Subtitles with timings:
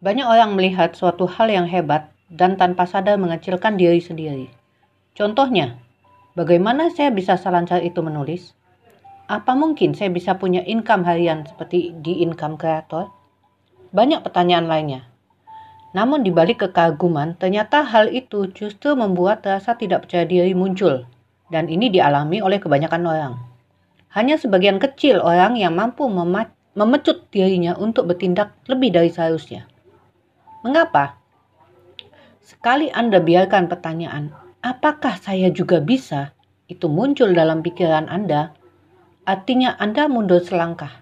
[0.00, 4.48] Banyak orang melihat suatu hal yang hebat dan tanpa sadar mengecilkan diri sendiri.
[5.12, 5.76] Contohnya,
[6.32, 8.56] bagaimana saya bisa selancar itu menulis?
[9.28, 13.12] Apa mungkin saya bisa punya income harian seperti di income creator?
[13.92, 15.04] Banyak pertanyaan lainnya.
[15.92, 21.04] Namun di balik kekaguman, ternyata hal itu justru membuat rasa tidak percaya diri muncul.
[21.52, 23.34] Dan ini dialami oleh kebanyakan orang.
[24.16, 26.08] Hanya sebagian kecil orang yang mampu
[26.72, 29.68] memecut dirinya untuk bertindak lebih dari seharusnya.
[30.60, 31.16] Mengapa?
[32.44, 36.36] Sekali Anda biarkan pertanyaan, apakah saya juga bisa?
[36.68, 38.52] Itu muncul dalam pikiran Anda,
[39.24, 41.00] artinya Anda mundur selangkah.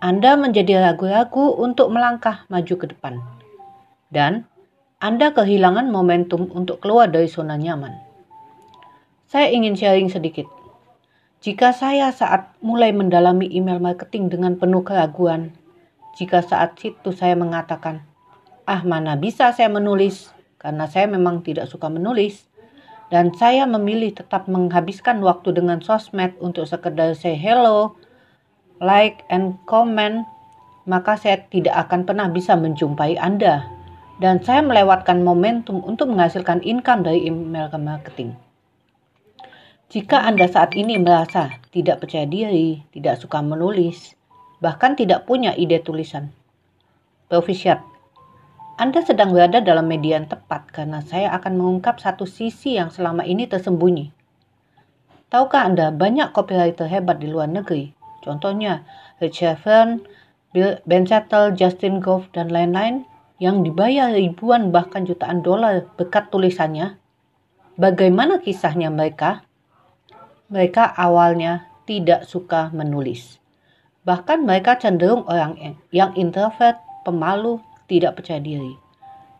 [0.00, 3.20] Anda menjadi ragu-ragu untuk melangkah maju ke depan.
[4.08, 4.48] Dan
[5.04, 7.92] Anda kehilangan momentum untuk keluar dari zona nyaman.
[9.28, 10.48] Saya ingin sharing sedikit.
[11.44, 15.52] Jika saya saat mulai mendalami email marketing dengan penuh keraguan,
[16.16, 18.08] jika saat itu saya mengatakan,
[18.66, 20.30] ah mana bisa saya menulis?
[20.58, 22.46] Karena saya memang tidak suka menulis.
[23.12, 27.92] Dan saya memilih tetap menghabiskan waktu dengan sosmed untuk sekedar say hello,
[28.80, 30.24] like and comment,
[30.88, 33.68] maka saya tidak akan pernah bisa menjumpai Anda.
[34.16, 38.32] Dan saya melewatkan momentum untuk menghasilkan income dari email marketing.
[39.92, 44.16] Jika Anda saat ini merasa tidak percaya diri, tidak suka menulis,
[44.64, 46.32] bahkan tidak punya ide tulisan,
[47.28, 47.84] Profisiat,
[48.80, 53.20] anda sedang berada dalam media yang tepat karena saya akan mengungkap satu sisi yang selama
[53.20, 54.08] ini tersembunyi.
[55.28, 57.92] Tahukah Anda banyak copywriter hebat di luar negeri?
[58.24, 58.84] Contohnya
[59.20, 60.04] Richard Fern,
[60.88, 63.04] Ben Settle, Justin Goff, dan lain-lain
[63.40, 66.96] yang dibayar ribuan bahkan jutaan dolar berkat tulisannya.
[67.76, 69.44] Bagaimana kisahnya mereka?
[70.52, 73.40] Mereka awalnya tidak suka menulis.
[74.04, 76.76] Bahkan mereka cenderung orang yang introvert,
[77.08, 77.60] pemalu,
[77.92, 78.72] tidak percaya diri.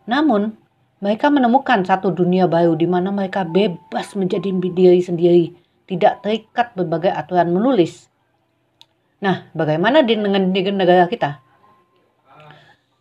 [0.05, 0.53] Namun,
[1.01, 5.45] mereka menemukan satu dunia baru di mana mereka bebas menjadi diri sendiri,
[5.89, 8.07] tidak terikat berbagai aturan menulis.
[9.19, 11.41] Nah, bagaimana dengan negara kita?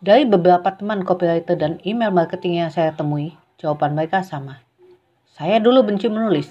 [0.03, 4.59] Dari beberapa teman copywriter dan email marketing yang saya temui, jawaban mereka sama.
[5.31, 6.51] Saya dulu benci menulis.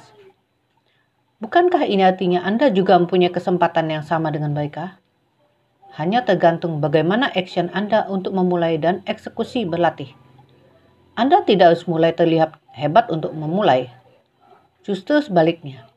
[1.43, 5.00] Bukankah ini artinya Anda juga mempunyai kesempatan yang sama dengan mereka?
[5.99, 10.15] Hanya tergantung bagaimana action Anda untuk memulai dan eksekusi berlatih.
[11.19, 13.91] Anda tidak harus mulai terlihat hebat untuk memulai.
[14.87, 15.91] Justru sebaliknya.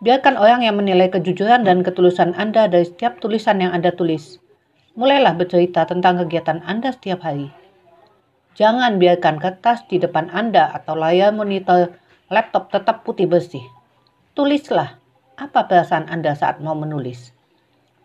[0.00, 4.40] Biarkan orang yang menilai kejujuran dan ketulusan Anda dari setiap tulisan yang Anda tulis.
[4.96, 7.52] Mulailah bercerita tentang kegiatan Anda setiap hari.
[8.56, 11.92] Jangan biarkan kertas di depan Anda atau layar monitor
[12.32, 13.62] laptop tetap putih bersih.
[14.32, 14.96] Tulislah
[15.36, 17.36] apa perasaan Anda saat mau menulis.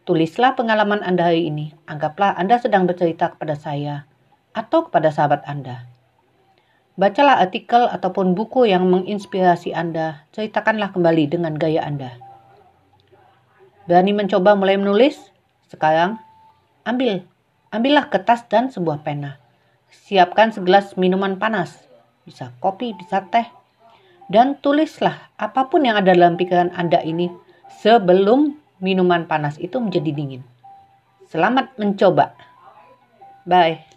[0.05, 1.73] Tulislah pengalaman Anda hari ini.
[1.89, 4.05] Anggaplah Anda sedang bercerita kepada saya
[4.53, 5.89] atau kepada sahabat Anda.
[6.93, 10.29] Bacalah artikel ataupun buku yang menginspirasi Anda.
[10.29, 12.21] Ceritakanlah kembali dengan gaya Anda.
[13.89, 15.17] Berani mencoba mulai menulis?
[15.73, 16.21] Sekarang,
[16.85, 17.25] ambil.
[17.73, 19.41] Ambillah kertas dan sebuah pena.
[19.89, 21.81] Siapkan segelas minuman panas.
[22.29, 23.49] Bisa kopi, bisa teh.
[24.29, 27.33] Dan tulislah apa pun yang ada dalam pikiran Anda ini
[27.81, 30.43] sebelum minuman panas itu menjadi dingin.
[31.29, 32.35] Selamat mencoba.
[33.45, 33.94] Bye.